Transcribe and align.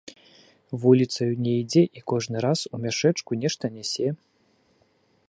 Вуліцаю 0.85 1.27
не 1.47 1.53
ідзе, 1.65 1.83
і 1.99 2.03
кожны 2.13 2.37
раз 2.45 2.59
у 2.79 2.79
мяшэчку 2.87 3.31
нешта 3.45 3.65
нясе. 3.77 4.07